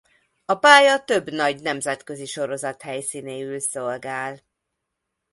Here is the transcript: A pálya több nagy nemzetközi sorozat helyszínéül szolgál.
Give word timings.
A 0.45 0.55
pálya 0.55 1.03
több 1.03 1.31
nagy 1.31 1.61
nemzetközi 1.61 2.25
sorozat 2.25 2.81
helyszínéül 2.81 3.59
szolgál. 3.59 4.39